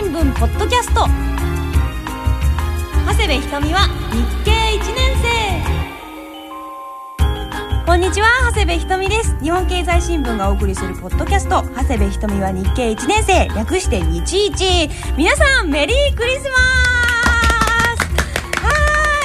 [0.00, 1.08] 新聞ポッドキャスト。
[3.04, 5.10] 長谷部ひとみは日経1年
[7.18, 7.24] 生。
[7.84, 9.36] こんにちは長谷部ひとみです。
[9.42, 11.64] 日本経済新聞がお送りするポッドキャスト。
[11.74, 13.48] 長谷部ひとみは日経1年生。
[13.56, 14.88] 略して日一。
[15.16, 16.60] 皆さんメリークリスマス。
[18.62, 18.70] は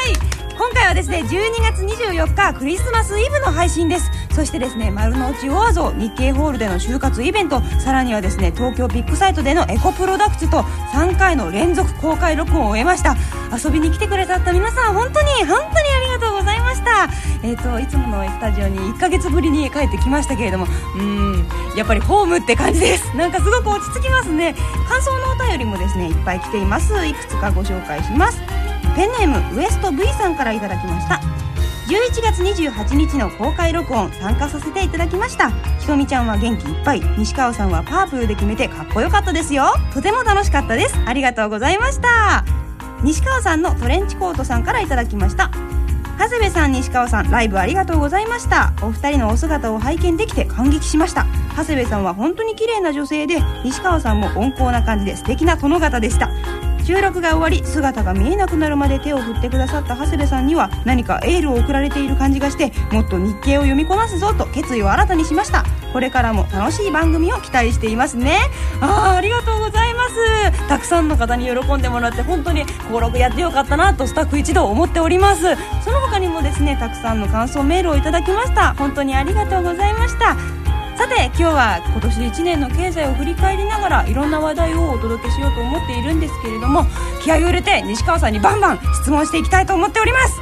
[0.10, 0.14] い。
[0.58, 4.10] 今回はですね12月24日クリスマスイブの配信です。
[4.34, 10.62] そしてですね丸の内オアゾ日経ホールでの就活イベントさらにはですね東京ビッグサイトでのエコプロダクツと
[10.94, 13.16] 3回の連続公開録音を終えました。
[13.54, 17.08] 遊びに来てくれた皆さん本当に本当にありがとうございました。
[17.44, 20.66] えっ、ー、といつものスタジオに1ヶ月ぶりに帰ってきましたけれども
[20.98, 23.06] うんやっぱりホームって感じです。
[23.16, 24.56] なんかすごく落ち着きますね。
[24.90, 26.94] 感想のお便りもですねいっぱい来ています。
[27.06, 28.42] いくつかご紹介します。
[28.96, 31.43] ペンネームウエスト V さんからいただきました。
[31.94, 35.52] 11月28日の公開録音参加させていただきました。
[35.80, 37.02] ひとみちゃんは元気いっぱい。
[37.20, 39.66] 西川さんはパープルで決めてかっこよかったですよ。
[39.94, 40.96] とても楽しかったです。
[41.06, 42.46] ありがとうございました。
[43.04, 45.52] 西川さんのトレンチコートさんからいただきました。
[46.18, 48.74] 長谷部さん西川さんライブありがとうございました。
[48.82, 51.28] お二人のお姿を拝見できて感激しました。
[51.56, 56.32] 長谷部さんは本当に綺麗な女性で西川さんも温厚な感じで素敵な殿方でした。
[56.84, 65.64] 収録が終わり姿が見えなくなるまで手を振ってくださった長谷部さんには何かエールを送られている感じがしてもっと日経を読みこなすぞと決意を新たにしました。
[65.94, 68.38] これからも楽しい番組を期待していますね。
[68.82, 70.68] ああありがとうございます。
[70.68, 75.56] たくさんの方に喜んでもらって本当に登録やってよかったなとスタッフ一同思っております。
[75.84, 78.74] その他にもですねたくさんの感想メールをいただきました。
[78.74, 80.63] 本当にありがとうございました。
[80.96, 86.86] さて今日は今年1年の経済を振り返りながらいろんな話題をお届けしようと思っているんですけれども
[87.24, 90.40] 気合を入れて西川さんにバンバン質問していきたいと思っております。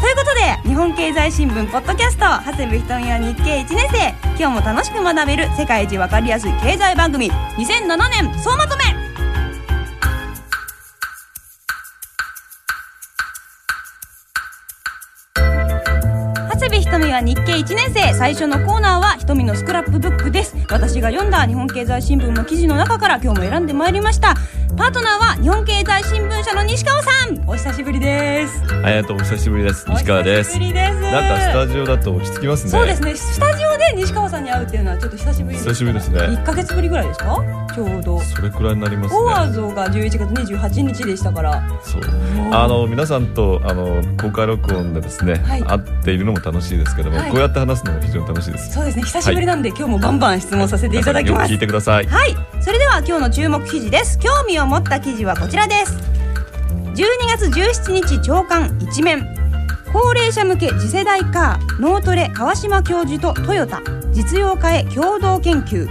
[0.00, 4.22] ということで日本経済新聞ポッドキャスト長谷部ひとみは日経1年生。
[4.38, 9.01] 今日も楽しく学べる世界一わかりやすい経済番組2007年総まとめ。
[16.92, 20.54] は日経1年生最初のコーナーはひとみのスクラップブックです。
[20.68, 24.34] 私が読んだ日本経済新聞の記事の中から今日も選んでまいりました。
[24.76, 27.48] パートナーは日本経済新聞社の西川さん。
[27.48, 28.62] お久しぶりです。
[28.84, 29.86] ありがとうお久しぶりです。
[29.88, 30.58] 西川です。
[30.58, 32.70] なんかスタジオだと落ち着きますね。
[32.70, 33.14] そうですね。
[33.16, 35.58] スタジオで西川さんに会うっていうのはちょっと久しぶり。
[35.58, 36.20] 久しぶりですね。
[36.20, 37.36] 1か月ぶりぐらいですか？
[37.74, 38.20] ちょうど。
[38.20, 39.20] それくらいになりますね。
[39.20, 41.62] オアゾが11月28日でしたから。
[41.82, 42.02] そう。
[42.52, 48.72] あの皆さんとあの公開録音でですね、はい、会っているのも楽しいですけども、はい、こうやって話すのも非常に楽しいです。
[48.72, 49.02] そうですね。
[49.04, 52.06] 久しぶりなんで、はい、今日もバンバン質問させていただきます、聞いてください。
[52.06, 52.36] はい。
[52.60, 54.18] それでは今日の注目記事です。
[54.18, 55.96] 興味を持った記事はこちらです。
[56.94, 59.41] 12月17日朝刊一面
[59.92, 63.82] 高齢者向け次世代カー脳トレ川島教授とトヨタ
[64.12, 65.86] 実用化へ共同研究。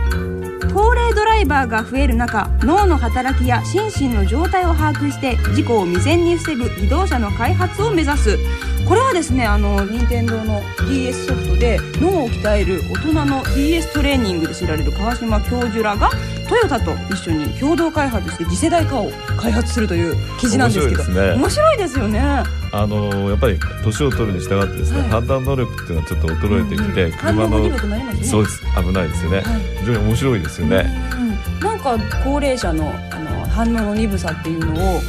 [0.74, 8.38] 高齢ドライバーが増える中脳の働きや心身の状態を把握して事故を未然に防ぐ自動車の開発を目指す。
[8.88, 16.10] これはですねあの任天堂の DS ソフトで脳を鍛える大人の DS トレーニングで知られる川島教授らが
[16.50, 21.34] トヨタと一緒に共同開発して次世代化を開発するという記事なんですけど面白いですね。
[21.36, 22.44] 面白いですよね。
[22.74, 28.62] あのやっぱり年を取るに従ってですね、はい、判断能力っていうのはちょっと衰えてきて、うんうん、車の、ね、そうです。
[28.76, 35.02] 危ないですよね、はい、非常に面白いですよね、うんうん、なんか高齢者のあの反応の鈍さっていうのを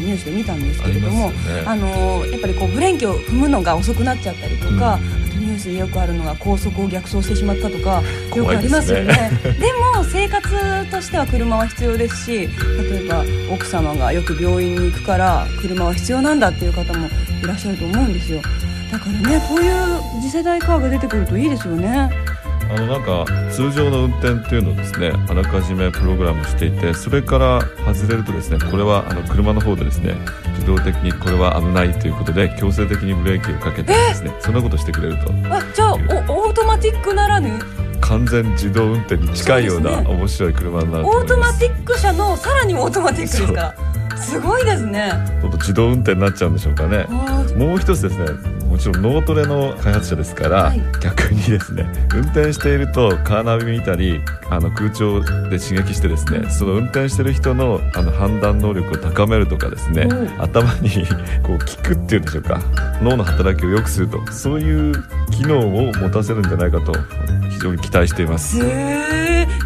[0.00, 1.32] ニュースで見たんですけれども
[1.66, 5.30] あ、ね、のやっぱりこうブレーキを踏むのが遅くなっちゃったりとか、うん。
[5.40, 8.02] ニュースでよくあるのが高速を逆走してしまったとか
[8.34, 9.30] よくありますよね。
[9.42, 12.48] で、ね、も生活としては車は必要ですし
[12.82, 17.06] 例えば奥様がよく病院に行くから車は必要なんだっていう方も
[17.42, 18.40] いらっしゃると思うんですよ。
[18.92, 22.10] だからねこういう次世代カーが出てくるといいですよね
[22.72, 27.60] あのなんか通常の運転っていうのをですねあらかじめプログラムしていてそれから
[27.92, 30.14] 外れるとですねこれはあの車の方でですね
[30.54, 35.32] 自動的にこれは危ないということで強制的にブレーキをかけてですねそんなことしてくれると。
[35.52, 35.94] あじゃあ
[36.28, 37.50] おオートマティックならぬ？
[38.00, 43.52] 完全自動運転に近いような面白い車になるオートマティック車のさらにオートマティックですか？
[43.52, 43.74] ら
[44.16, 45.12] すごいですね。
[45.40, 47.04] ちょっと自動運転になっちゃうんでしょうかね。
[47.56, 60.90] もう一つですねもちろん脳トレの開発者ですから、はい、逆にですね運転しているとカーナビ見たりあの空調で刺激してですねその運転してる人のあの判断能力を高めるとかですね、頭に
[61.42, 62.60] こう効くっていうんでしょうか
[63.02, 64.94] 脳の働きを良くするとそういう
[65.30, 66.92] 機能を持たせるんじゃないかと
[67.50, 68.58] 非常に期待しています。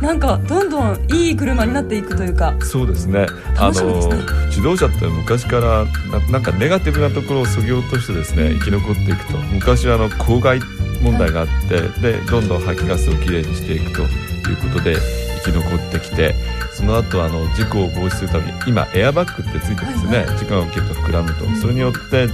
[0.03, 2.55] へなんかどんどんいい車になっていくというか。
[2.61, 3.27] そうですね。
[3.57, 4.11] あの
[4.47, 5.85] 自動車って昔から
[6.31, 9.39] なんかネガティブなところをそぎ落としてですね生き残っていくと。
[9.53, 10.61] 昔はあの公害
[11.03, 14.97] 問題があってでどんどん排気ガスをきれいにしていくということで
[15.45, 16.35] 生生き残ってきて
[16.73, 22.29] その後あの事故を防止するために今エアバッグってついてますよね、はいはい、事故が起きると膨らむと、それによって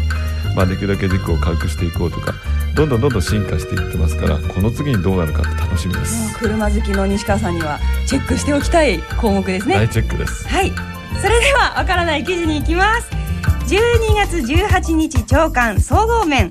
[0.54, 2.34] まあ、できるだけ事故を軽くしていこうとか
[2.74, 6.36] どんどんどんどん進化していってますからこの次にどうなるかって楽しみです。
[6.38, 9.74] 車好きの西川さんにはチェックしておきたい項目ですね。
[9.76, 10.48] 大チェックです。
[10.48, 10.72] はい。
[11.20, 13.10] それではわからない記事に行きます。
[13.66, 16.50] 12月18日長官総合面。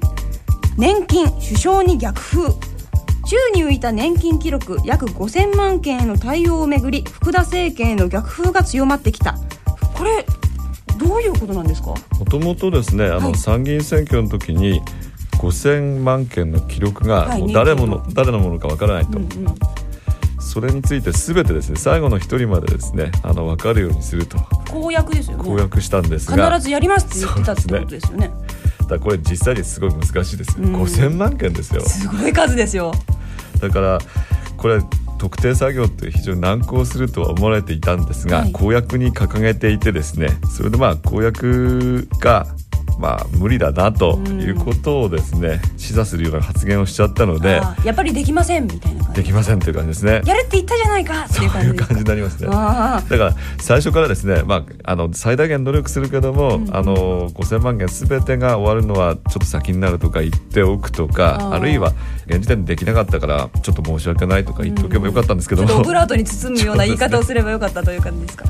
[0.77, 2.53] 年金首相に逆風。
[3.25, 9.35] 宙に浮いた年金記録約5000万件への対応をめぐり福田政権への逆風が強まってきた。
[9.95, 10.25] これ
[10.97, 11.89] どういうことなんですか？
[11.89, 14.81] もともとですねあの、参議院選挙の時に
[15.39, 19.55] 5000万件の記録がもう誰もの、誰のものかわからないと、うんうん、
[20.39, 24.37] それについて全てですね最後の一人までですねあの分かるようにすると。
[24.69, 25.43] 公約ですよね。
[25.43, 26.51] 公約したんですが。
[26.51, 28.31] 必ずやりますって言ってたってことですよね。
[28.89, 31.81] だこれ実際にすごい難しいです、うん、5000万件ですよ。
[31.81, 32.91] すごい数ですよ。
[33.61, 33.99] だから
[34.57, 34.81] これ
[35.17, 42.47] 特定作業って非常に難航するとは思われていたんですが、はい、公約に掲げていてですねそれでまあ公約が
[42.99, 50.21] まあ無理だなということをですね、うん、示唆するような発言をしちゃったのでやっぱりできませんみたいなできませんという感じですね。
[50.25, 51.67] やるって言ったじゃないかっていう感じ。
[51.67, 52.47] そういう感じになりますね。
[52.47, 61.93] だから最初からですね、まあ、あの最大限努力するけども、うん、あの5000万件すべてが終わるのはちょっと先になるとか言っておくとかあるいは
[62.27, 68.45] 現時点でできなかったからちょっと申し訳ないとか言っておけばよかったんですけども、うん、オブラートに包むような言い方をすればよかったという感じですか？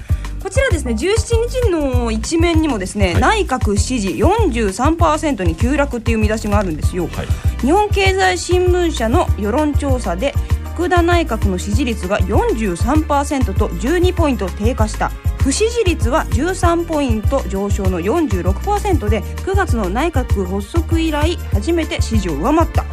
[0.50, 7.28] こちらですね17日の一面にもですね、はい、内閣支持43%に急落っていう見出しがあるんですよ、はい、
[7.60, 10.34] 日本経済新聞社の世論調査で
[10.74, 15.10] 福田内閣の支持率が43%と12ポイント低下した。
[15.40, 22.86] 不支持率は13ポイント上昇の46%で9月の内閣発足以来初めて支持を上回った。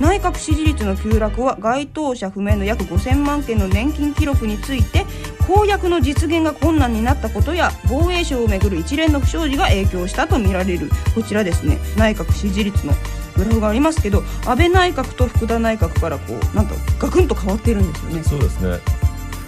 [0.00, 5.04] 内閣支持率の急落は該当者不明の約5000万件の年金記録について
[5.46, 10.90] 公約の実現が困難になったことや防衛省をめぐる一連の不祥事が影響したとみられる。
[11.14, 11.78] こちらですね。
[11.96, 12.92] 内閣支持率の
[13.36, 18.22] グラフがありますけど安倍内閣と福田内閣からこうなんとガクンと変わっているんですよね。
[18.22, 18.78] そうですね。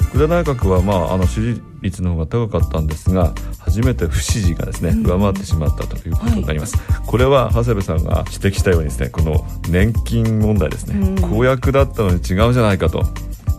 [0.09, 13.05] 福田内閣は、まあ、あの支持率の方が高かったんですが初めて不支持がですね上回ってしまったということになります、はい、これは長谷部さんが指摘したようにですねこの年金問題ですね、公約だったのに違うじゃないかと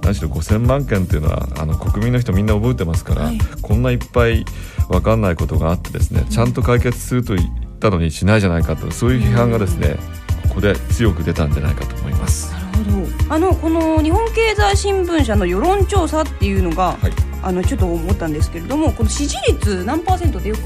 [0.09, 4.43] 何しろ5000万件っていうのはあの国民の人みんな覚えてますから、はい、こんないっぱい
[4.87, 9.97] 分かんないことがあってですねちゃんと解決すると言ったのにしないじゃないかとそういう批判がですね
[10.47, 12.51] ここで強く出たんじゃないかと思います。
[12.53, 13.35] なるほど。
[13.35, 17.11] あのこの日本経済新聞社の世論調査っていうのが、はい、
[17.43, 20.61] あのちょっと思ったんですけれどもこの支持率何パーセントでよく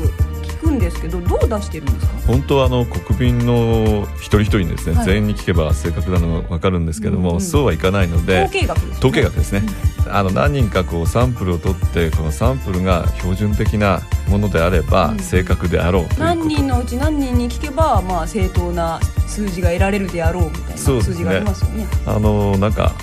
[0.63, 2.13] くんですけどどう出してるんですか？
[2.27, 8.97] 本当はあの国民の一人一人にですね、はい、全員に聞けば正確なのが分かるんですけども、うんうん、そうはいかないので統計学ですね。
[8.97, 9.61] 統計学ですね、
[10.05, 21.85] うん、あの何人かこうサンプルを取ってこのサンプルが標準的なものであれば正確であろうという何人のうち何人に聞けばまあ正当な数字が得られるであろうみたいな数字がありますよね。
[22.05, 22.93] あのなんか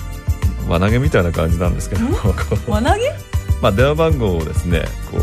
[0.69, 2.05] 輪投げみたいな感じなんですけど
[2.69, 3.12] 輪投げ？
[3.61, 5.19] まあ電話番号をですねこ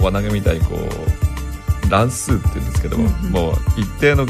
[0.00, 1.25] う輪投げみたいにこう
[1.88, 4.26] 乱数って言うんですけども、うんうん、もう一定の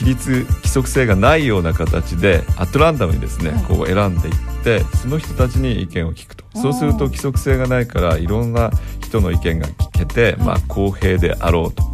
[0.00, 6.40] 規律規則性がないような形でアットランダムにですね、はい、こう選んでいってその人たちに意見を聞くと。
[6.56, 8.70] そうすると規則性がないからいろんな
[9.00, 11.84] 人の意見が聞けて、まあ、公平であろうと、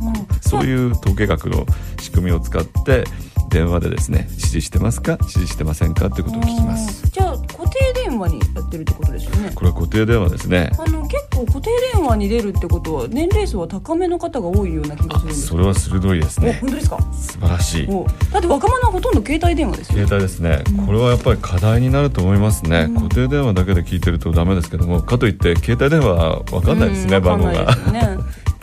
[0.40, 1.66] そういう統計学の
[2.00, 3.04] 仕組みを使って
[3.50, 7.07] 電話でですね指示してますか指示してませんかってことを聞きます。
[7.11, 9.52] じゃあ固定電話にやってるってことですよね。
[9.54, 10.70] これは固定電話ですね。
[10.78, 16.58] あの結構固定電話に出るってことは年齢層は高めの方が多いような気がするんですそれは鋭いですね。
[16.61, 16.99] 本当ですか？
[17.12, 17.87] 素晴らしい。
[18.32, 28.18] だって若者はほとんど携帯電話ですよ携帯ですね、うん、これはやっぱり課題になると思いますね、うん、固定電話だけで聞いてるとダメですけどもかといって携帯電話は分かんないですね、番号が、ね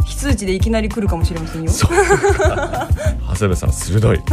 [0.05, 1.71] 非通知でいきなり来るかもしれませんよ。
[1.71, 4.19] 長谷部さん鋭い。
[4.19, 4.25] こ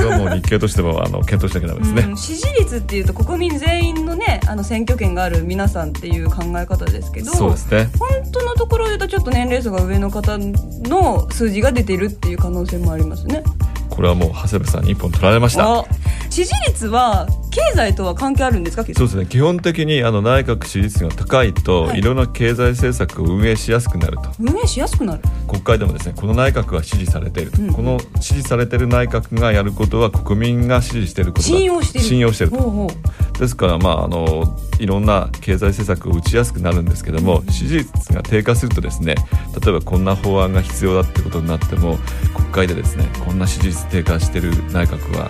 [0.00, 7.88] れはもう日経としてもあの検討しなきゃダメですね、うん、支持率っていうと国民全員のねあの選挙権がある皆さんっていう考え方ですけど、そうですね。
[7.98, 13.42] 本当のところを言うとちょっと年齢層が上の方の数字が出てるっていう可能性もありますね。
[13.90, 15.84] これはもう長谷部さんに一本取られました。
[16.30, 17.26] 支持率は
[17.58, 18.84] 経済とは関係あるんですか？
[18.84, 19.26] そうですね。
[19.26, 24.30] 基本的にあの内閣支持率が高いと、はい、いろんな経済政策を運営しやすくなると。
[24.38, 25.22] 運営しやすくなる。
[25.48, 32.04] 国会でもですねこの内閣は支持されていると、うん、この支持されている内閣がやることは国民が支持していること信用してる。
[32.04, 32.62] 信用していると。
[32.62, 33.38] ほうほう。
[33.38, 39.14] ですからまああのいろんな経済政策を打ちやすくなるんですけども、うん、支持率が低下するとですね
[39.62, 41.98] 例えばこんな法案が必要だってことになっても
[42.34, 45.28] 国会でですねこんな支持率低下している内閣は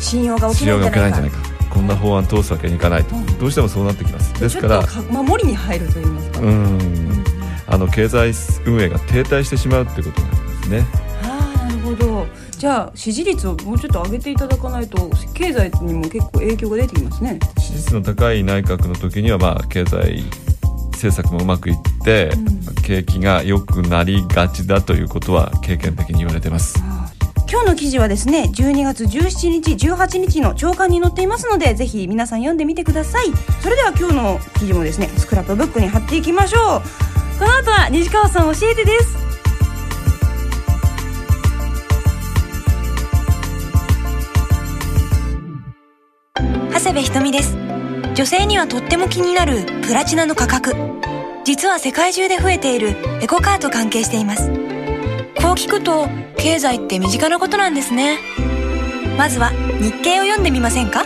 [0.00, 1.38] 信用が起きないんじゃないか。
[1.70, 4.32] こんな法案通すわけにいかないと、どうしてもそうなってきます。
[4.40, 4.82] ですから。
[5.10, 6.40] 守りに入ると言いますか。
[6.40, 7.24] うん。
[7.66, 8.32] あの経済
[8.66, 10.86] 運営が停滞してしまうっていうことになりますね。
[11.22, 12.26] ああなるほど。
[12.58, 17.38] じゃあ支持率をもうちょっと上げていただかないと経済にも結構影響が出てきますね。
[17.58, 20.24] 支持率の高い内閣の時にはまあ経済
[20.92, 26.82] 政策もうまくいって、うん、景気が良くなりがちだということは経験的に言われてます。
[27.54, 33.26] 今日の記事はですね12月17日18日の朝刊に載っていますのでぜひ皆さん読んでみてください。
[33.62, 36.82] それでは今日の記事もですねスクラップブックに貼っていきましょう。
[37.38, 39.16] この後は西川さん教えてです。
[46.72, 47.56] 長谷部ひとみです。
[48.16, 50.74] 女性にはとっても気になるプラチナの価格。
[51.44, 54.63] 実は世界中で増えているエコカーと関係しています。
[55.44, 56.08] こう聞くと
[56.38, 58.18] 経済って身近なことなんですね。
[59.18, 61.02] まずは日経を読んでみませんか？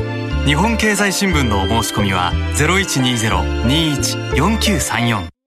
[0.47, 5.38] 日本経済新聞のお申し込みは0120-21-4934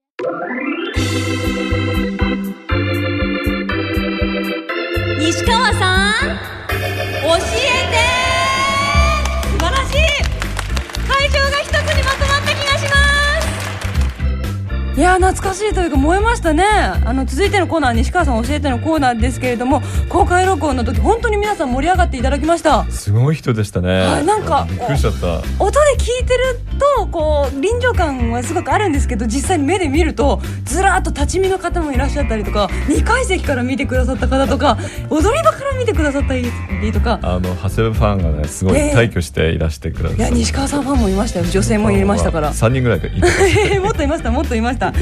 [15.02, 16.64] や懐かしいというか燃えましたね。
[16.64, 19.82] あの続いてのコーナー西川さん教えてのコーナーですけれども
[20.12, 22.84] 公開録音の時本当に皆さん盛り上がっていただきました。
[22.90, 25.38] すごい人でしたね、はい、なんかびっくりしちゃった。
[25.58, 26.60] 音で聞いてる
[26.98, 34.76] とこう臨場感はすごくあるんですけど実際に目で見るとずらっと立ち見の方もいらっしゃったりとか2階席から見てくださった方とか
[35.08, 36.44] 踊り場から見てくださったり
[36.92, 37.18] とか。
[37.22, 41.46] あの長谷部ファンがねすごい大挙していらしてくださって、えー、いや西川さんファンもいましたよ。
[41.46, 42.52] 女性もいましたから。
[42.52, 43.12] 3人ぐらいかい
[43.80, 44.92] もっといましたもっといました。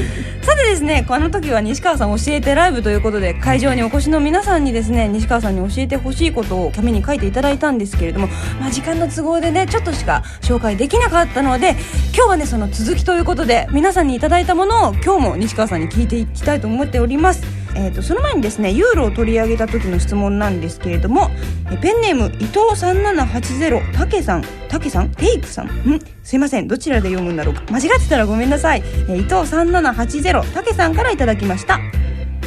[0.41, 8.27] さてでですねこの時は西川さん教えてライブということで会場にお越しの皆さんにですね西川さんに教えてほしいことを紙に書いていただいたんですけれども、
[8.59, 11.75] まあ、時間の都合でねちょっとしか紹介できなかったので
[12.15, 17.61] 今日はねその続きということで皆さんにいただいたものを今日も西川さんに聞いていきたいと思っております。
[17.73, 21.29] えーと、その前にですねユーロを取り上げた時の質問なんですけれども
[21.81, 25.11] ペンネーム伊藤3780たけさんたけさん？
[25.11, 25.67] テイクさん？
[25.67, 25.99] ん？
[26.21, 26.67] すいません。
[26.67, 27.55] どちらで読むんだろう？
[27.55, 31.79] か間違ってたらごめんなさい、えー、伊藤3780たけさんからいただきました。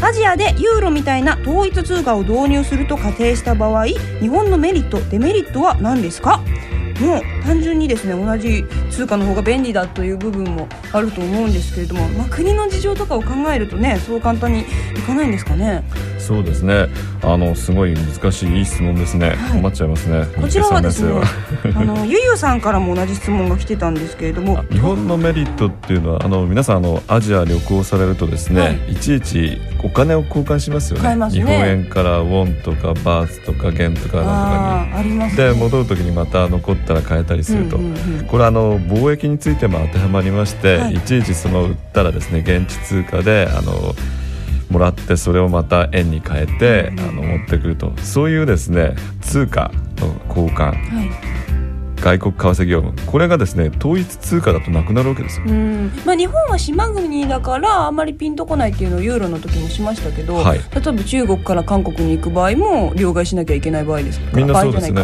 [0.01, 6.43] アジアでユーロみたいな統一通貨を導入すると仮定した場合日本のメリットデメリットは何ですか？
[7.01, 14.65] もう単純にですね同じ通貨の方が便利だという部分もあると思うんですけれども、まあ、国の事情とかを考えるとねそう簡単にい
[15.05, 15.83] かないんですかね？
[16.25, 16.89] そうですね。
[17.23, 20.27] あのすごい難しいいい質問ですね、はい、困っちゃいますね。
[20.41, 21.13] こちらはですね
[21.77, 24.65] あのゆゆさんからも同じ質問が来てたんですけれども。
[24.71, 35.19] 日本のメリットっていうのはあの皆さんあのアジア旅行されるとですね、はい、いちいちお金を交換しますよね、ね、日本円からウォンとかバーツとか元とかなんとかに。
[35.19, 43.95] ね、で戻る時にまた残ったら変えたりすると、うんうんうん、これあの貿易についても当てはまりまして、はい、いちいちその売ったらですね現地通貨であの
[44.71, 47.93] もらってそれをまた円に変えて、あの持ってくると。
[47.99, 51.54] そういうですね通貨の交換、はい
[52.05, 53.11] 外国為替業務。
[53.11, 55.47] これがですね統一通貨だとなくなるわけですよ、
[56.05, 65.03] まあ、日本は島国だからあんまりピンとこないっていうのをユーロの時もしましたけど、はい、例えば中国から韓国に行く場合も両替しなきゃいけない場合ですみんなそうですね。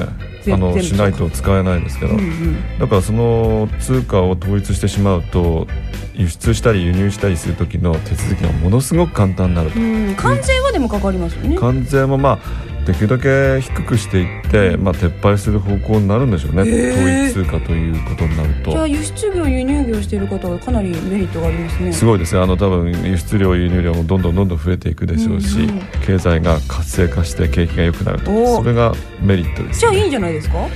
[0.53, 5.67] あのしないと使えないですけど、うんうん、だからその通貨を統一してしまうと
[6.15, 9.77] 輸出したり輸入したりする時の手続きがものすごく簡単になると、
[10.21, 11.57] 関税はでもかかりますよね。
[11.57, 18.73] 関税もまあできるだけ低くしていって、まあ、撤廃する方向になるんでしょうね、統一通貨ということになると。
[18.73, 21.93] じゃあ輸出業輸入業している方はかなりメリットがありますね。
[21.93, 22.41] すごいですね。
[22.41, 28.57] あの多分輸出量輸入量もどんどんどんどん増えていくでしょうし、うんうん、経済が活性化して景気が良くなると。
[28.57, 28.93] それが
[29.23, 30.55] メリットです、ね、じゃあいいんじゃないですか？
[30.55, 30.69] と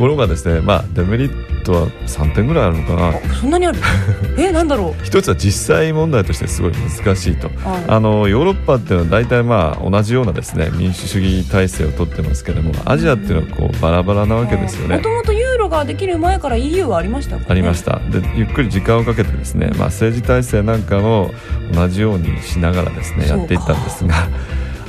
[0.00, 3.34] ころがですねまあデメリットは3点ぐらいあるのかな。
[3.34, 3.78] そんなにある？
[4.38, 5.04] えなんだろう？
[5.04, 7.50] 一つは実際問題としてすごい難しいと、
[7.86, 14.96] あのヨーロッパっていうのは大体まあ同じようなですね民主主義体制をとってますけどもアジアっていうのはこうバラバラなわけですよね。
[14.96, 18.00] もともとユーロができる前から EU はありました、ね、ありました。
[18.10, 21.30] でゆっくり時間をかけてですね、まあ、政治体制なんかも
[21.74, 24.14] 同じようにしながらですねやっていったんですが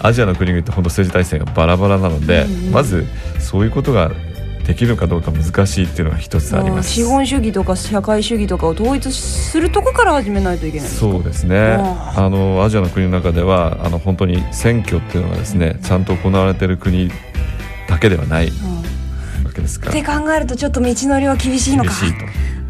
[0.01, 3.05] アジアの国々って本当政治体制がバラバラなので、うんうん、まず
[3.39, 4.11] そういうことが
[4.65, 6.91] できるかどうか難しいっていうのが一つあります。
[6.91, 11.57] 資本主義とか社会主義とかを統一するとこから始めないといけないそうですね。
[11.59, 17.09] あのアジアの国の中ではあの本当に選挙っていうのがですね、ちゃんと行われている国
[17.89, 18.47] だけではない、
[19.43, 19.91] わけですから。
[19.91, 21.89] って考えるとちょっと道のりは厳しいのか。
[21.99, 22.25] 厳しいと。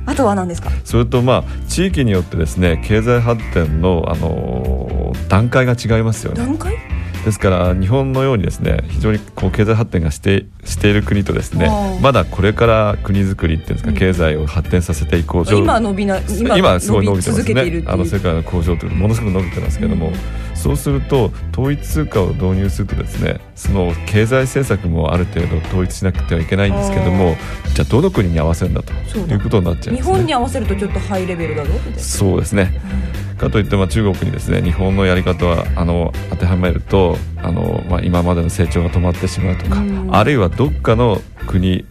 [0.07, 0.71] あとは何ですか？
[0.83, 6.43] それとまあ地域によってですね経済発展のあの段階が違いますよね。
[6.43, 6.75] 段階？
[7.25, 11.69] ですから日本のようにですね非常にこう経済発展がしてしている国とですね
[12.01, 17.83] まだこれから国づくりっていうんですか、うん、経済を発展させていこう今伸びな今今すごい伸びてますね。
[17.87, 20.13] あの世界の工場というものすごく伸びてますけども、うん、
[20.55, 27.35] そうすると統一通貨を導入するとですねその経済政策もある程度統一しなくてはいけないんですけども
[27.73, 32.81] じゃあどの国に合わせるんだということになっちゃうんです、ね、日本に合わせるとちょっとハイレベルだぞそうですね、
[33.30, 41.85] うん、かといってまあ中国にですね日本のやり方はあの当てはめるとあの、まあ、今までの成長が止まってしまうとか、うん、あるいはどっかの国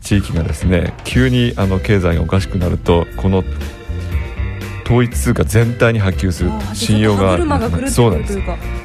[0.00, 3.44] 地域がですね急にあの経済がおかしくなるとこの
[4.84, 7.36] 統一通貨全体に波及する信用が
[7.90, 8.38] そうなんです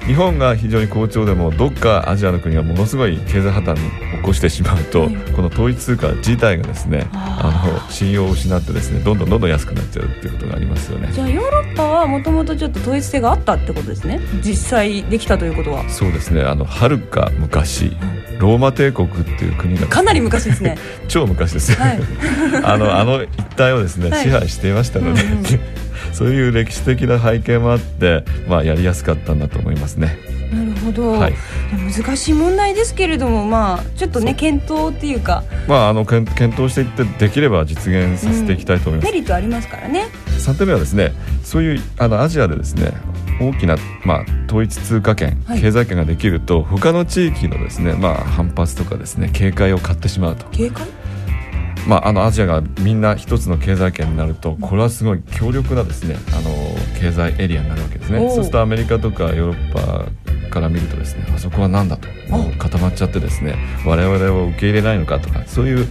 [0.05, 11.09] 日本が非常に好調でもどっかアジアの国がものすごい経済破綻を起こしてしまうと、はい、この統一通貨自体がですねあの信用を失ってですねどんどんどんどん安くなっちゃうっていうことがありますよね。
[11.13, 14.19] じゃあヨーロッパはもともとちょっと統一性があったってことですね？
[14.43, 15.89] 実際できたということは。
[15.89, 16.41] そうですね。
[16.41, 17.95] あのはるか昔、
[18.39, 20.77] ローマ帝国っていう国がかなり昔ですね。
[21.07, 21.99] 超昔ですよ、はい、
[22.63, 25.43] あのあの一帯をですね、はい、支配していましたので、うんうん
[26.13, 30.17] そういう歴史的な背景もあって、まあ、やりやすかったんだと思いますね。
[30.53, 31.33] なるほど、はい、
[31.97, 40.05] 難しい問題ですけれども、まあ、ちょっとね検討っていうか、まあ、あの検討していってできれば実現させていきたいと思います、うん、メリットありますからね。
[40.37, 41.11] 3点目はですね
[41.43, 42.91] そういうあのアジアでですね
[43.39, 50.45] 大きな、まあ、統一通貨圏、はい、経済圏ができると他の地域のですね、まあ、反発とかですね警戒を買ってしまうと。
[50.51, 50.85] 警戒？
[51.87, 56.51] まあ、あのアジアがみんな一つの経済圏になるとこれはすごい強力なですねあの
[56.99, 58.19] 経済エリアになるわけですね。
[58.19, 62.07] そうするとアメリカとかヨーロッパから見るとですねあそこは何だと
[62.59, 65.87] 固まっちゃってですね我々を受け入れないのかとかそういう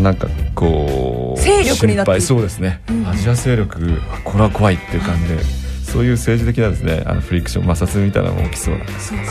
[0.00, 2.20] なんかこう勢力になって。
[2.20, 5.42] そうですね、うん、アジア勢力これは怖いっていう感じで、
[5.82, 8.86] そういう政治的なですねあのフリクション摩擦みたいなのも起きそうな。
[8.98, 9.24] そうか。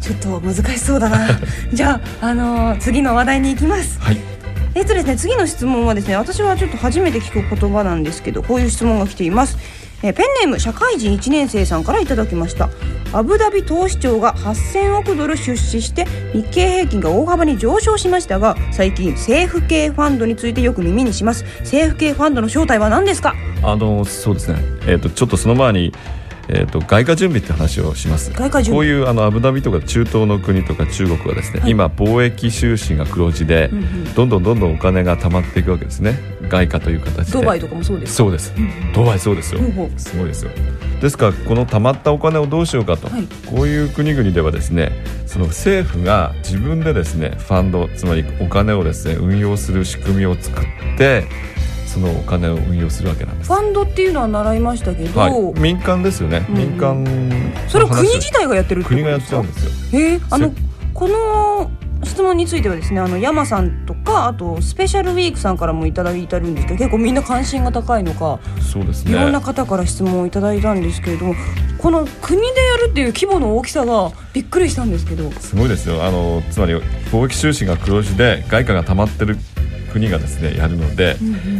[0.00, 1.28] ちょっと難しそうだな。
[1.72, 4.00] じゃあ、あのー、次の話題に行きます。
[4.00, 4.41] はい
[4.74, 9.58] えっとですね次の質問はですね私はちょっと初めて聞く言葉なんですけどこういう質問が来ています。
[10.04, 12.70] えペンネーム社会人1年生さんからいただきました。
[13.12, 21.44] アブダビ投資庁が8000億ドル出資して日経平均が大幅に上昇しましたが最近政府系ファンドについてよく耳にします。
[21.60, 23.34] 政府系ファンドの正体は何ですか？
[23.62, 24.58] あのそうですね。
[24.88, 25.92] えっ、ー、とちょっとその前に
[26.48, 28.32] えーと、外貨準備って話をします。
[28.32, 36.18] こういうあのアブダビとか中東の国とか中国はですね、はい、今貿易収支が黒字で、うんうん、どんどんどんどんお金が貯まっていくわけですね。
[36.48, 37.32] 外貨という形で。
[37.32, 39.60] ドバイとかもそうですそうです、うん、ドバイそうですよ、
[39.96, 40.50] すごいですよ。
[41.00, 44.92] ですからこの貯まったお金をどうしようかと、はい、こういう国々ではですね
[45.26, 50.64] その政府が自分でですねファンドつまりお金をですね運用する仕組みを作っ
[50.96, 51.24] て
[51.92, 53.52] そのお金を運用するわけなんです。
[53.52, 57.04] ファンドっていうのは習いましたけど、はい、民間ですよね、うん、民間
[57.68, 60.00] それを国自体がやってるって国がやっちゃうんですよ。
[60.00, 60.16] え。
[60.16, 60.52] ー、あの
[60.94, 61.70] この
[62.04, 71.34] 質問についてはですねあの山さんとかあとスペシャルウィークさんからもいただいてるんですけど結構みんな関心が高いのかそうです、ね、いろんな方から質問をいただいたんですけれども
[71.78, 72.52] この国でや
[72.86, 75.30] るっていう規模の大きさがびっくりしたんですけど。
[75.32, 76.04] すごいですよ。
[76.04, 76.74] あのつまり
[77.10, 79.36] 貿易収支が黒字で外貨が溜まってる
[79.92, 81.16] 国がですねやるので、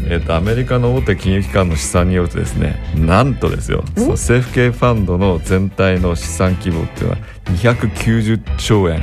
[0.08, 9.02] えーと、アメリカの大手金融機関の試算によるとですねなんとですよその政府系ファンドの全体の資産規模っていうのは290兆円。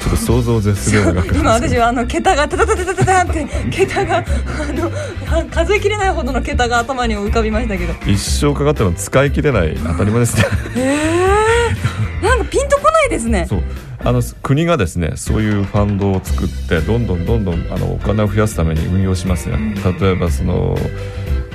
[0.00, 7.94] ちょっと想像を絶するような額今 私はあの桁がタタタタタタタって桁があの数えきれないほどの桁が頭に浮かびましたけど。
[8.04, 10.44] 一生かかっての使い切れない当たり前ですね。
[10.74, 11.42] へえ
[12.34, 13.46] んかピンとこないですね。
[13.48, 13.62] そう
[14.04, 19.56] あの国がですねそういうファンドを作ってどんどんどんどんあのお金を増やすために運用しますよ、
[20.00, 20.76] 例えばその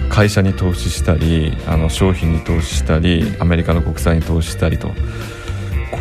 [0.10, 4.90] 会社に投資したりあの商品に投資したりアメリカの国債に投資したりと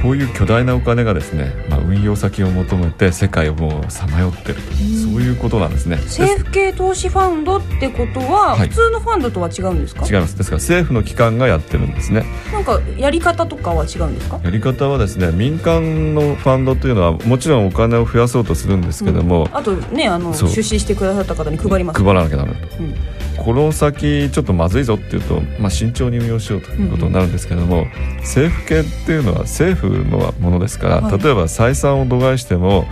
[0.03, 5.96] こういう巨大なお金がですね、まあ、運用先を求めて世界をもうさまよってると、そういうことなんですね。
[5.96, 10.07] 政府系投資ファンドってことは、普通のファンドとは違うんですか？
[10.07, 10.37] 違います。
[10.37, 12.25] ですから政府の機関がやってるんですね。
[12.53, 14.40] なんかやり方とかは違うんですか？
[14.42, 22.94] やり方はですね民間のファンドというのはもちろんお金を増やそうとするんですけども、うん、あとねあの出資してくださった方に配ります、配らなきゃダメだと、うん。
[23.37, 32.86] この先ちょっとまずいぞっていうと、まあ、慎重に運用しようということになるんですけども、うん、政府系っていうのは政府のものですから、はい、例えば採算を度外しても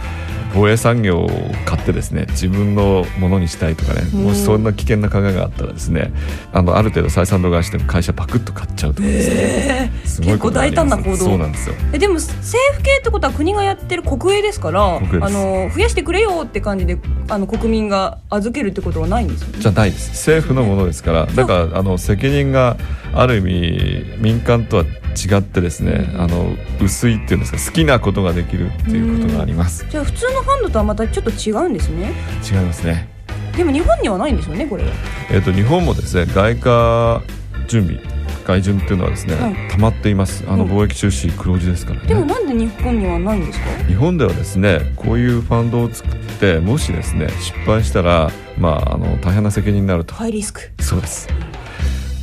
[0.55, 1.29] 防衛産業を
[1.67, 6.13] 買ってですね自分のものにしたいとかね、もしそんな危険な考えがあったらですね
[6.53, 11.17] あのある程度採算度外しても会社パクッと買っちゃうとかですね、えー、す結構大胆な行動。
[11.17, 11.75] そうなんですよ。
[11.93, 20.11] えでも政府系ってことは国がやってる国営ですからあの増やしてくれよって感じであの国民が預けるってことはないんですよ、ね、じゃないです。
[20.11, 22.77] 政府のものですからだからあの責任が
[23.13, 29.87] ある意味民間とは違ってですねあの薄いっていうんですか好きなことができるっていうことがあります。
[29.89, 32.13] じゃあ普通のファンドとはまたちょっと違うんですね。
[32.51, 33.09] 違いますね。
[33.57, 34.85] でも日本にはないんですよねこれ。
[34.85, 34.91] は
[35.31, 37.23] えっ、と日本もですね外貨
[37.69, 38.01] 準備
[38.45, 39.55] 外順っていうのはですね、はい。
[39.71, 40.45] 溜まっています。
[40.49, 40.71] あのうん。
[40.71, 42.07] 貿易収支黒字ですからね。
[42.09, 43.67] でもなんで日本にはないんですか？
[43.87, 50.15] 日本ではですねこういうファンドを作ってもしですね失敗したらまああの大変な責任になると。
[50.15, 50.61] ハイリスク。
[50.81, 51.29] そうです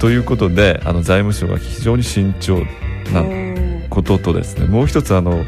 [0.02, 2.66] ということであの財務省が非常に慎重
[3.14, 3.24] なな
[3.90, 5.46] こととですねもう一つあの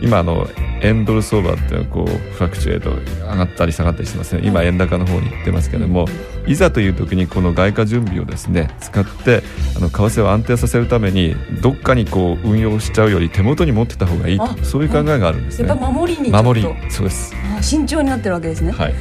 [0.00, 0.48] 今あの
[0.82, 4.42] 円ドル相場ってこうフラクチュエート上がったり下がったりしてますね。
[4.44, 6.06] 今円高の方に行ってますけども
[6.48, 9.44] いざという時にこの外貨準備をですね使って
[9.76, 15.68] あの為替を安定させるためにどっかにこう運用しちゃうより手元に持ってた方がいいあとそういう考えがあるんですね。
[15.68, 16.48] やっぱ守りにちょっと。
[16.48, 17.32] 守りそうです。
[17.56, 18.94] あ慎重になってるわけですね、はい。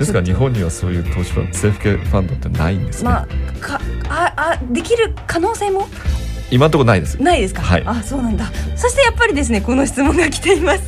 [0.00, 3.26] ですから日本にはそういう投資ファンド政府系ファンドってないんですね、とまあ
[3.60, 5.88] かああできる可能性も？
[6.50, 7.22] 今のところないです。
[7.22, 7.82] ないですか、はい。
[7.86, 8.50] あそうなんだ。
[8.76, 10.82] そしてやっぱりですねこの質問が来ています、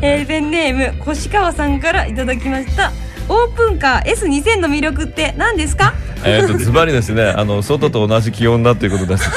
[0.00, 2.90] えーペンネーム越川さんからいただきました。
[3.28, 5.92] オープンカー S2000 の魅力って何ですか？
[6.24, 9.30] えーとズバリですね あの外と同じ気温だということです。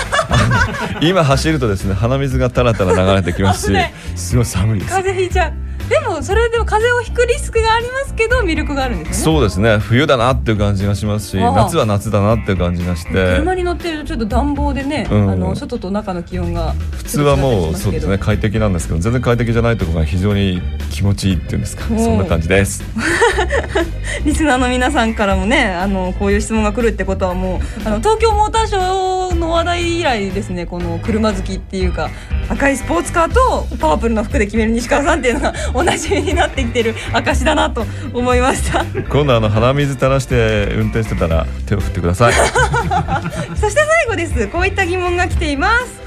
[1.02, 3.78] 今走るとですね鼻水がタラタラ流れてきますし
[4.16, 4.92] すごい寒いです。
[4.92, 5.54] 風邪ひいちゃう
[5.90, 9.38] でもそれでも風邪をひくリスクがありますけど魅力があるんですよね。
[9.38, 9.78] そうですね。
[9.78, 13.12] 冬だなっていう感じがしますし夏は夏だなっていう感じがして。
[13.12, 15.30] 車に乗ってるとちょっと暖房でね、うん。
[15.30, 22.84] あの外と中の気温が普通はもうそうですね快適なんですけど全然快適じゃないところが非常に気持ちいいっていうんですかそんな感じです。
[24.26, 32.10] リスナーの皆さんからもねあのこういう質問が来るってことはもうあの東京モーターショーの話題以来ですねこの車好きっていうか
[32.50, 38.86] 赤いスポーツカーとパープルの服で決める西川さんっていうのがおなじみになってきてる証だなと思いました。
[39.10, 42.34] 今度あの鼻水垂らして運転してたら手を振ってください。
[43.56, 44.48] そして最後です。
[44.48, 46.02] こういった疑問が来ています、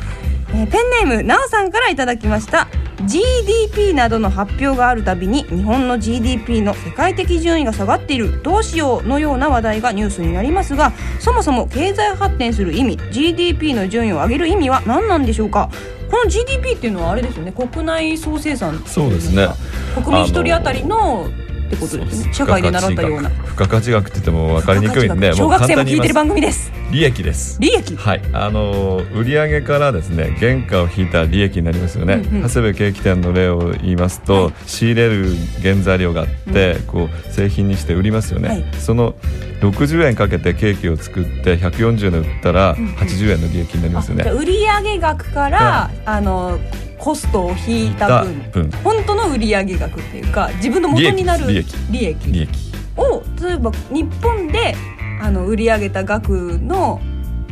[0.54, 2.66] えーペンネームなおさんからいただきました。
[3.04, 8.40] GDP などの発表があるたびに日本の GDP の世界的順位が下がっている。
[8.42, 15.70] どうしようのような話題がニュースになりますがそもそも経済発展する意味 GDP の順位を上げる意味は何なんでしょうか？
[16.10, 17.52] この GDP っていうのはあれですよね。
[17.52, 19.48] 国内総生産そうですね。
[19.94, 21.28] 国民一人当たりの
[21.68, 22.34] ってことですね。
[22.34, 23.28] 社会で習ったような。
[23.28, 26.72] 付加価値額って言っても分かりにくいんで小学生も聞いてる番組です。
[26.90, 27.58] 利益です。
[27.60, 27.96] 利益？
[27.96, 32.42] はい、あの売上からですね原価を引いた利益になりますよね、うんうん。
[32.42, 34.54] 長谷部ケーキ店の例を言いますと、はい。
[34.66, 35.26] 仕入れる
[35.62, 38.64] 原材料があって、こう製品にして売りますよね、はい。
[38.78, 39.14] その
[39.60, 42.94] 60円かけてケーキを作って140円で売ったらうんうん。
[42.94, 44.46] 80円の利益になりますよね、あじゃあ売
[44.84, 46.58] 上額から、あの
[46.98, 48.70] コストを引いた分分。
[48.84, 52.32] 本当の売上額っていうか自分の元になる利益利益。
[52.32, 52.68] 利益。
[52.96, 54.74] を例えば日本で
[55.20, 57.00] あの売り上げた額の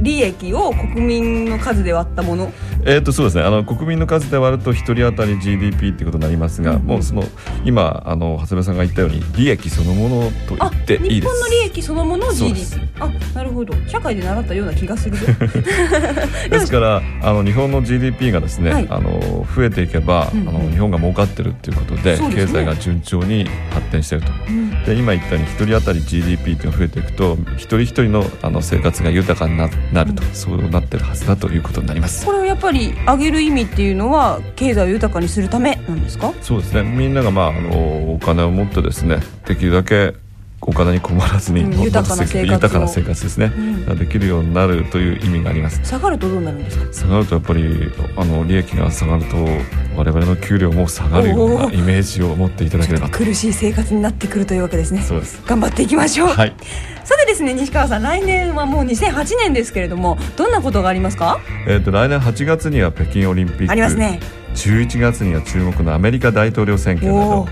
[0.00, 2.52] 利益を国民の数で割ったもの
[2.88, 3.42] えー、とそうですね。
[3.42, 6.76] あの国民の数で割ると1人当たり GDP っていうことになりますが、うん。
[6.78, 7.24] うんもうその
[7.64, 11.12] 今あの長谷部さんが言ったように利益そのものと言あっていいです。
[11.14, 13.74] 日本の利益そのものを GDP あなるほど。
[13.88, 15.16] 社会で習ったような気がする。
[15.16, 15.26] ぞ
[16.48, 18.86] ですからあの日本の GDP がですね、はい。
[18.88, 20.48] あの増えていけば、うんうん。
[20.48, 22.30] あの日本が儲かってるっていうことでね。
[22.32, 24.28] 経済が順調に発展してると。
[24.48, 24.84] うん。
[24.84, 32.24] で今言ったように1人当たり GDP っていうのが増えていくと一人一人のあの生活が豊かにななると、そうなってるはずだということになります。
[32.24, 32.75] これをやっぱり
[33.06, 36.32] 上げる意味っていうのは経済を豊かにするためなんですか？
[36.42, 36.82] そうですね。
[36.82, 40.14] みんなが、まあ、あのお金を持ってですねできるだけ
[40.60, 42.54] お金に困らずに、うん豊かな生活を。
[42.54, 43.86] 豊かな生活ですね、うん。
[43.86, 45.80] ができるようになるという意味があります。
[45.84, 46.92] 下がるとどうなるんですか？
[46.92, 49.36] 下がるとやっぱりあの利益が下がると
[49.96, 53.08] 我々の給料も下がるようなイメージを持っていただければ。
[53.10, 55.02] と苦しい生活になってくるというわけですね。
[55.02, 55.40] そうです。
[55.46, 56.54] 頑張っていきましょう、はい
[57.06, 61.38] さてですね西川さん来年はもう2008年ですけれどもどんなことがありますか？
[61.68, 63.72] えー、と来年8月には北京オリンピック。
[63.72, 64.18] ありますね。
[64.56, 67.48] 11月には注目のアメリカ大統領選挙なおど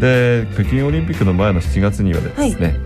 [0.00, 2.76] で北京オリンピックの前の7月にはですね、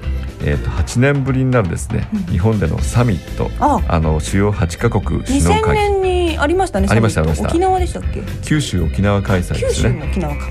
[0.44, 2.26] えー、と8年ぶりになるですね、うん。
[2.26, 3.50] 日本でのサミット。
[3.58, 3.80] あ。
[3.88, 5.82] あの主要8カ国首脳2000会議。
[6.00, 7.48] 年にありましたねありましたありました。
[7.48, 8.22] 沖縄でしたっけ？
[8.42, 10.00] 九州沖縄開催九州ですね。
[10.00, 10.50] の沖縄か、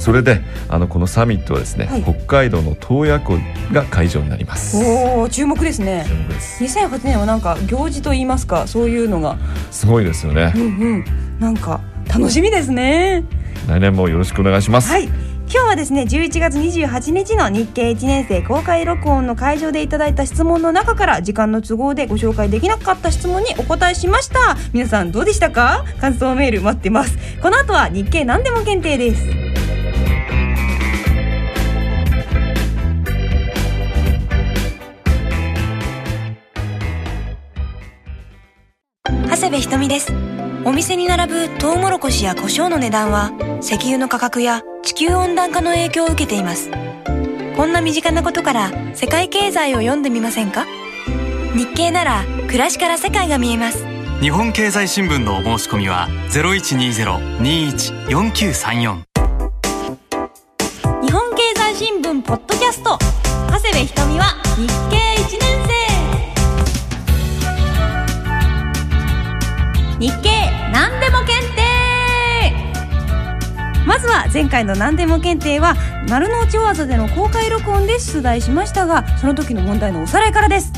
[0.00, 2.02] それであのこのサミットはですね、はい。
[2.02, 3.38] 北海道の洞爺湖
[3.72, 4.76] が会場になります。
[4.82, 6.04] おお注目ですね。
[6.08, 6.64] 注目です。
[6.64, 9.36] 2008年はなんか行事と言いますかそういうのが。
[9.70, 10.52] すごいですよね。
[10.56, 11.04] うんうん。
[11.38, 13.24] なんか楽しみですね。
[13.68, 15.04] 来年もよろしくお願いします、はい。
[15.04, 24.56] 今日はですね11月28日の日経1年生公開録音の会場でいただいた質問の中から時間の都合でご紹介できなかった質問にお答えしました。
[24.72, 25.84] 皆さんどうでしたか？
[26.00, 27.18] 感想メール待ってます。
[27.42, 29.24] この後は日経何でも検定です
[39.40, 40.12] 長谷部ひとみです。
[40.66, 46.70] お店に並ぶトウモロコシや胡椒の値段は石油の価格や地球温暖化の影響を受けています。
[47.56, 50.66] こんな身近なことから世界経済を読んでみませんか？
[51.56, 53.82] 日経なら暮らしから世界が見えます。
[54.20, 59.04] 日本経済新聞のお申し込みは0120-21-4934
[61.00, 62.98] 日本経済新聞ポッドキャスト。
[63.50, 65.89] 長谷部ひとみは日経1年生
[70.00, 70.30] 日経
[70.72, 71.60] 何でも検定。
[73.86, 75.74] まずは前回の何でも検定は
[76.08, 80.72] 丸の内オアゾでの公開録音で出題しましたがその時の問題のおさらいからです。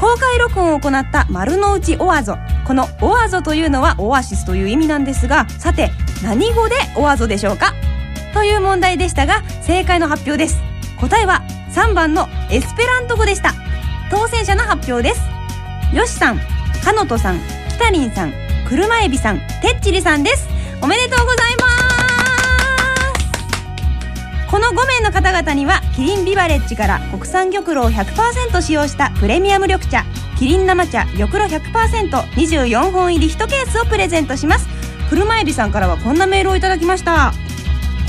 [0.00, 2.38] 公開録音を行った丸の内オアゾ。
[2.66, 5.90] このオアゾというのはオアシスという意味なんですがさて
[6.22, 7.74] 何語でオアゾでしょうか？
[8.32, 10.62] という問題でしたが正解の発表です。
[10.98, 11.42] 答えは
[11.74, 13.52] 3番のエスペラント語でした。
[14.10, 15.20] 当選者の発表です。
[15.94, 16.38] よしさん
[16.82, 17.40] かのとさん
[17.78, 18.32] きたりんさん
[18.68, 20.48] 車エビさんてっちりさんです。
[20.82, 21.78] おめでとうございます。
[24.50, 30.04] この5名の方々にはキリンビバレッジから国産玉露を100%使用したプレミアム緑茶
[30.38, 34.66] キリン生茶玉露 100%24 本入り1ケースをプレゼントします。
[35.08, 37.32] 車エビさんからはこんなメールをいただきました。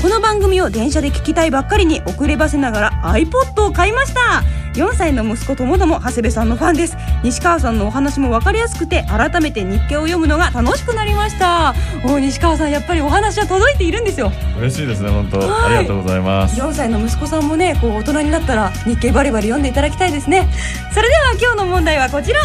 [0.02, 4.42] この番組を電車で聞きたいばっかりに遅ればせながら iPod を買いました。
[4.74, 6.96] 4歳の息子ともども長谷部さんのファンです。
[7.22, 11.74] 西川さんのお話も分かりやすくて改めて日経を読むのが楽しくなりました。
[12.04, 14.30] お西川さんやっぱりお話は届いているんですよ。
[14.58, 16.60] 嬉しいですね本当、ありがとうございます。
[16.60, 20.48] 4歳の息子さんもねこう大人になったら日経バリバリ読んでいただきたいですね。
[20.92, 22.40] それでは今日の問題はこちら。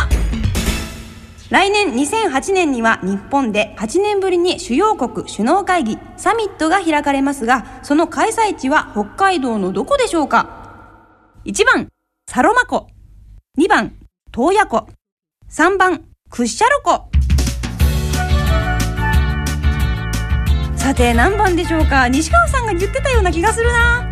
[1.52, 10.50] 来年2008年には日本で8年ぶりに主要国首脳会議サミットが開かれますがその開催地は北海道のどこでしょうか
[11.46, 11.88] ？1番
[12.28, 12.88] サロマ湖。
[13.58, 13.94] 2番
[14.32, 14.88] 洞爺湖。
[15.50, 17.10] 3番クッシャロ湖。
[20.76, 22.10] さて何番でしょうか？
[22.10, 24.12] 西川さんが言ってたような気がするな。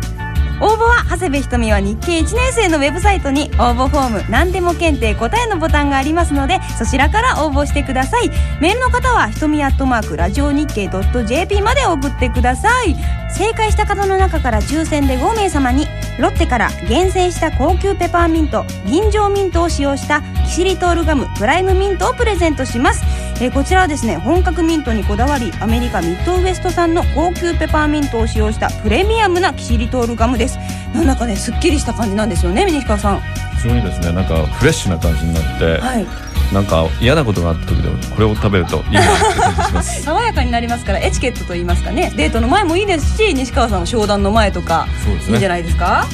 [0.60, 8.30] 応募は長谷部ひとみは日経1年生のウェブサイトに応募フォーム何でも検定答えのボタンがありますのでそちらから応募してください。
[8.60, 10.88] メールの方はひとみアットマークラジオ日経
[11.24, 12.94] .jp まで送ってください。
[13.36, 15.86] 正解した方の中から抽選で5名様に
[16.20, 23.23] ロッテから厳選した高級ペパーミント銀条ミントを使用したキシリトールガムプライムミントをプレゼントします。
[23.40, 30.58] えー、こちらはですね本格ミントにこだわりアメリカミッドウエスト産の高級ペパーミントを使用したプレミアムなキシリトールガムです。
[30.94, 33.20] なんだかねすっきりした感じなんですよね西川さん。
[33.62, 36.06] 非常にですねなんかフレッシュな感じになって、はい、
[36.54, 40.02] なんか嫌なことがあった時でもこれを食べるといいなって感じします。
[40.04, 42.12] 爽やかになりますからエチケットと言いますかね。
[42.16, 46.06] デートの前もいいですし西川さんの商談の前とか、ね、いいんじゃないですか？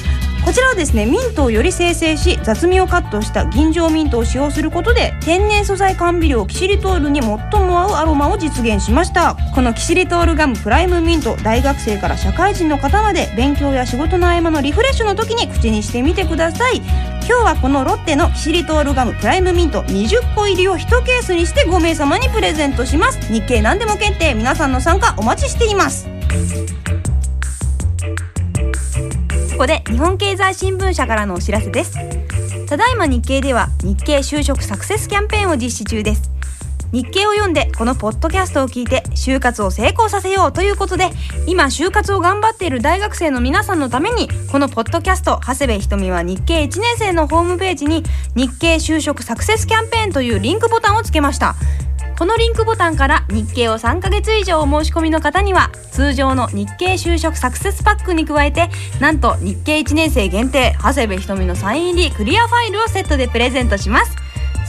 [0.44, 9.36] こちらはですねミントをより生成し雑味をカットした銀条ミントを使用することで天然素材甘味料キシリトールに最も合うアロマを実現しました。
[9.54, 16.78] このキシリトールガムプライムミント大学生から社会人の方まで勉強や仕事の合間のリフレッシュの時に口にしてみてください。
[16.78, 23.20] 今日はこのロッテのキシリトールガムプライムミント20個入りを1ケースにして5名様にプレゼントします。
[23.32, 26.08] 日経何でも検定皆さんの参加お待ちしています。
[29.60, 31.98] こで日本経済新聞社からのお知らせです。
[32.66, 36.30] ただいま日経では日経就職サクセスキャンペーンを実施中です。
[36.92, 41.10] 日経を読んでこのポッドキャストを聞いて就活を成功させようということで
[41.46, 48.02] 今就活を頑張っている大学生の皆さんのためにこのポッドキャスト長谷部ひとみは日経1年生のホームページに
[48.34, 51.54] 日経就職サクセスキャンペーンというリンクボタンをつけました。
[52.20, 58.68] このリンクボタンから日経を3ヶ月以上お申し込みの方には通常の日経就職サクセスパックに加えて
[59.00, 64.14] なんと日経1年生限定長谷部ひとみのサイン入りクリアファイルをセットでプレゼントします。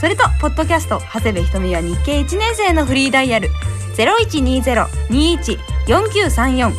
[0.00, 3.50] それとポッドキャスト長谷部ひとみは日経1年生のフリーダイヤル
[3.98, 6.72] 0120-21-4934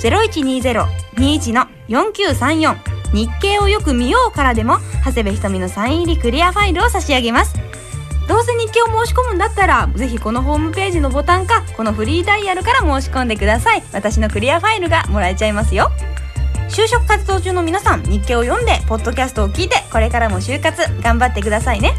[0.00, 2.76] 0120-21の4934
[3.14, 7.69] 日経をよく見ようからでも長谷部ひとみのサイン入りクリアファイルを差し上げます。
[8.30, 13.82] どうせ日記を申し込むんだったらぜひこのホームページのボタンかこのフリーダイヤルから申し込んでください。
[13.92, 15.90] 私のクリアファイルがもらえちゃいますよ。
[16.68, 21.96] 就職活動中の皆さん日記を読んでポッドキャストを聞いてこれからも就活頑張ってくださいね。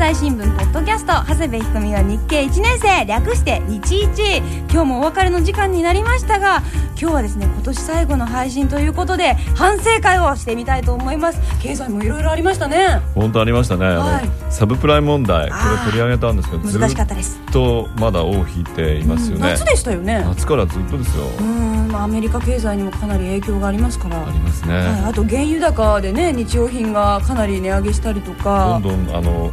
[0.00, 4.38] 済新聞ポッドキャスト長谷部ひとみは日経1年生略して日一。
[4.72, 6.62] 今日もお別れの時間になりましたが
[6.98, 11.40] 今日はですね今年最後の配信ということで反省会をしてみたいと思います。
[11.60, 13.02] 経済もいろいろありましたね。
[13.14, 13.96] 本当ありましたね、はい。
[13.98, 17.38] あのサブプライム問題これ取り上げたんですけどず難しかったです。
[17.38, 20.24] っとまだ尾を引いていますよね、夏でしたよね。
[20.24, 24.26] 夏からずっとですよ、うんまあアメリカ経済にもかなり影響がありますから。
[24.26, 29.52] ありますね、はい、あと原油高でね日用品がかなり値上げしたりとどかんどんあの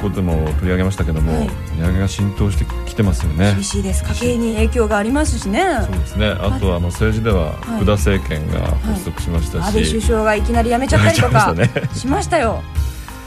[0.00, 1.50] ここでも取り上げましたけども、はい。
[1.76, 3.52] 値上げが浸透してきてますよね。
[3.54, 4.04] 厳しいです。
[4.04, 5.64] 家計に影響がありますしね。
[5.82, 6.28] そうですね。
[6.28, 7.76] あとはあの政治でははい。
[7.78, 11.54] 福田政権が発足しましたし、安倍首相がいきなり辞めちゃったりとか
[11.94, 12.62] しましたよ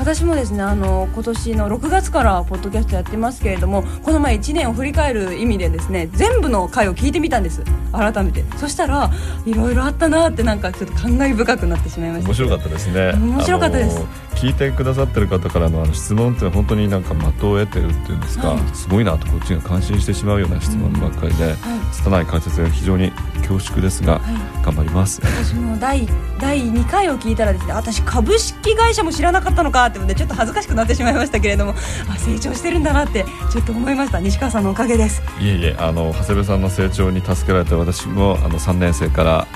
[0.01, 7.63] 私もですねあの今年の6月からポッドキャストやってますけれどもこの前1年を振り返る意味でですね全部の回を聞いてみたんです。
[7.91, 8.43] 改めて。
[8.57, 9.11] そしたら
[9.45, 12.29] いろいろあったなってなんかちょっと感慨深くなってしまいました。
[12.29, 13.11] 面白かったですね。
[13.13, 14.01] 面白かったです。
[14.33, 18.75] 聞いてくださってる方からのあの質問って本当になんか的を得てるっていうんですか、はい。
[18.75, 21.55] すごいなとこっちが感心してしまうような質問ばっかりで、
[21.91, 23.11] 拙い解説が非常に
[23.47, 24.19] 恐縮ですが、
[24.63, 25.21] 頑張ります。
[25.21, 26.07] 私も第
[26.39, 31.75] 第2回を聞いたらですね私株式会社も知らなかったのかって思ってちょっと恥ずかしくなってしまいましたけれども
[32.09, 34.19] あ成長してるんだなってちょっと思いました。
[34.19, 35.21] 西川さんのおかげです。
[35.39, 39.47] いえいえあの長谷部さんの成長に助けられて私もあの3年生から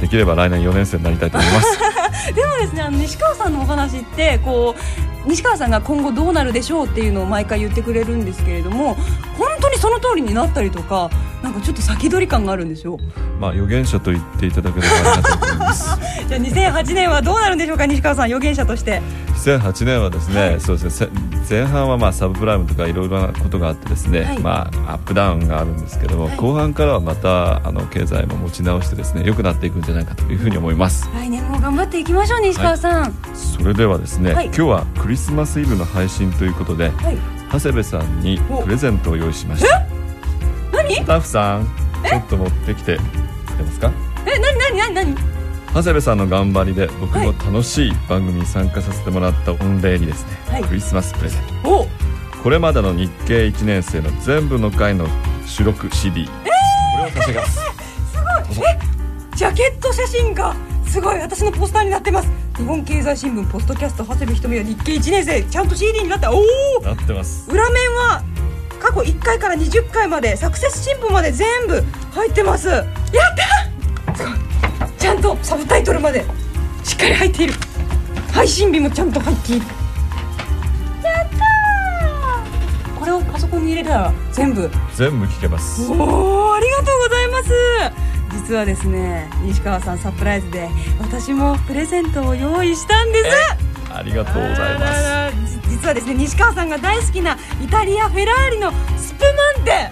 [0.00, 1.78] できれば来年4年生になりたいと思います。
[2.34, 8.94] でもですねあの西川さんのお話ってこう西川さんが今後どうなるでしょうっていうのを毎回言ってくれるんですけれども
[9.38, 11.10] 本当にその通りになったりとか
[11.42, 12.98] なんかちょっと先取り感があるんですよ。
[13.40, 15.98] まあ預言者と言っていただければありがたいと思います。
[16.28, 19.02] じゃあ2008年はどうなるんでしょうか西川さん予言者として。
[19.34, 20.60] 2008年はですね、はい。
[20.60, 21.00] そうです。
[21.00, 21.10] ね
[21.44, 24.38] せ前半はまあサブプライムとかいろいろなことがあってですね、はい。
[24.38, 26.36] まあアップダウンがあるんですけども、はい。
[26.36, 31.10] 後半からはまたあの経済も持ち直してですね良くなっていくんじゃないかというふうに思います。
[31.12, 31.42] 来年
[31.82, 33.14] 張っていきましょう西川さん。
[33.34, 34.46] それではですね、はい。
[34.46, 37.18] 今日はクリスマスイブの配信ということではい、
[37.50, 39.82] 長谷部さんにプレゼントを用意しました。
[40.72, 40.94] 何？
[40.94, 41.66] スタッフさん
[42.08, 43.00] ちょっと持ってきてく
[43.58, 43.90] れますか？
[44.26, 44.38] え？
[44.38, 44.58] 何？
[44.78, 44.94] 何？
[44.94, 45.14] 何？
[45.14, 45.16] 何？
[45.74, 47.26] 長谷部さんの頑張りで僕はい。
[47.26, 50.64] も楽しい番組に参加させてもらった御礼にですね、はい。
[50.64, 51.80] クリスマスプレゼント。
[51.80, 51.86] お！
[52.44, 55.06] これまでの日経1年生の全部の回の
[55.46, 56.32] 収録 CD、こ
[56.98, 57.60] れを差し上げます。
[59.34, 60.54] ジャケット写真が
[60.86, 62.28] すごい私のポスターになってます。
[62.56, 65.42] 日本経済新聞ポストキャスト長谷部ひとみは日経1年生。
[65.42, 66.30] ちゃんと CD になった。
[66.32, 66.36] お
[66.80, 67.50] おなってます。
[67.50, 68.22] 裏面は
[68.78, 72.68] 過去1回から20回までサクセス新聞まで全部入ってます。
[72.68, 72.84] やっ
[74.06, 74.38] たすごい。
[74.98, 76.24] ちゃんとサブタイトルまで
[76.84, 77.54] しっかり入っている。
[78.32, 79.66] 配信日もちゃんと入っている。
[81.02, 82.98] やったー！
[82.98, 84.70] これをパソコンに入れたら全部。
[84.94, 85.90] 全部聞けます。
[85.90, 87.50] おおありがとうございます
[88.32, 90.68] 実はですね西川さんサプライズで
[91.00, 93.30] 私もプレゼントを用意したんです。
[93.92, 95.60] ありがとうございます。
[95.68, 99.24] 実はですね西川さんが大好きなイタリアフェラーリのスプ
[99.56, 99.90] マンテ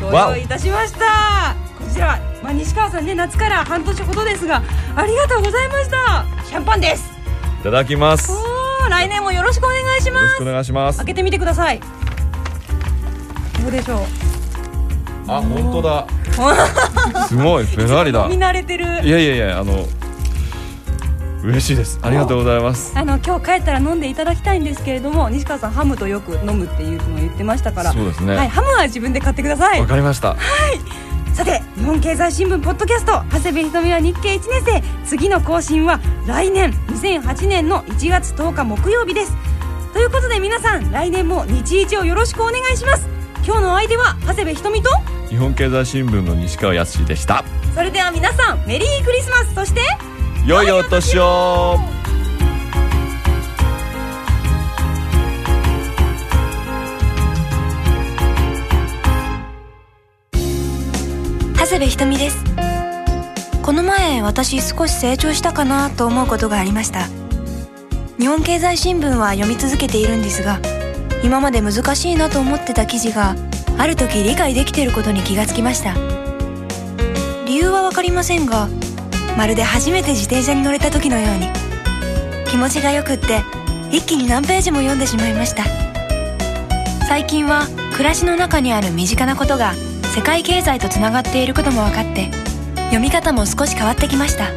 [0.00, 1.54] ご用意いたしました。
[1.78, 4.62] こちら、まあ、西川さんね夏から半年ほどですが
[4.96, 6.24] ありがとうございました。
[6.44, 7.12] シャンパンです。
[7.60, 8.32] いただきます。
[8.90, 10.24] 来年もよろしくお願いします。
[10.24, 10.98] ろしくお願いします。
[10.98, 11.80] 開けてみてください。
[13.62, 13.98] どうでしょう。
[15.26, 16.06] あ本当だ
[17.28, 18.28] すごいフェラーリだ。
[18.28, 18.84] 見慣れてる。
[18.84, 19.86] いやいやいやあの
[21.42, 21.98] 嬉しいです。
[22.02, 22.92] ありがとうございます。
[22.96, 27.92] あの今日帰ったら飲んでいただきたいんですけれども西川さんハムとよく飲むっていうのを言ってましたから。
[27.92, 28.34] そうですね。
[28.34, 29.80] はい、ハムは自分で買ってください。
[29.80, 30.36] わかりました。
[31.34, 34.82] さて日本経済新聞ポッドキャスト長谷部ひとみは日経1年生。
[35.04, 39.32] 次の更新は来年2008年の1月10日木曜日です。
[39.92, 43.06] ということで皆さん来年も日一をよろしくお願いします。
[43.44, 44.90] 今日のお相手は長谷部ひとみと
[45.34, 47.44] 日本経済新聞の西川康でした。
[47.74, 49.52] それでは皆さんメリークリスマス。
[49.52, 49.80] そして
[50.46, 51.76] 良いお年を。
[61.56, 62.36] 長谷部ひとみです。
[63.60, 67.08] この前私少し成長したかなと思うことがありました。
[68.20, 70.60] 日本経済新聞は読み続けているんですが
[71.24, 73.34] 今まで難しいなと思ってた記事が
[73.78, 75.94] ある時理解できていることに気がつきました。
[77.46, 78.68] 理由はわかりませんが
[79.36, 81.48] まるで初めて自転車に乗れた時のように
[82.50, 83.42] 気持ちがよくって
[83.90, 85.64] 一気に何ページも読んでしまいました。
[87.06, 89.74] 最近は暮らしの中にある身近なことが
[90.14, 92.30] 世界経済とつながっていることも分かって
[92.86, 94.50] 読み方も少し変わってきました。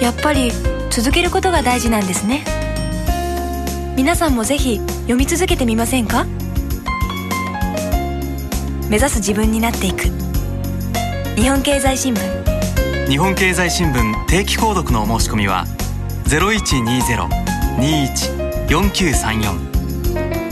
[0.00, 0.50] やっぱり
[0.90, 2.44] 続けることが大事なんですね。
[3.96, 6.26] 皆さんもぜひ読み続けてみませんか？
[8.88, 10.04] 目指す自分になっていく。
[11.36, 13.08] 日本経済新聞。
[13.08, 15.64] 日本経済新聞定期購読のお申し込みは
[16.24, 17.28] 4934